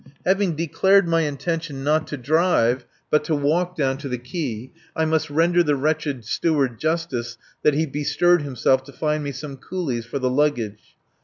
Having 0.25 0.55
declared 0.55 1.07
my 1.07 1.21
intention 1.21 1.83
not 1.83 2.07
to 2.07 2.17
drive 2.17 2.85
but 3.11 3.23
to 3.25 3.35
walk 3.35 3.75
down 3.77 3.99
to 3.99 4.09
the 4.09 4.17
quay, 4.17 4.71
I 4.95 5.05
must 5.05 5.29
render 5.29 5.61
the 5.61 5.75
wretched 5.75 6.25
Steward 6.25 6.79
justice 6.79 7.37
that 7.61 7.75
he 7.75 7.85
bestirred 7.85 8.41
himself 8.41 8.83
to 8.85 8.93
find 8.93 9.23
me 9.23 9.31
some 9.31 9.57
coolies 9.57 10.07
for 10.07 10.17
the 10.17 10.31
luggage. 10.31 10.95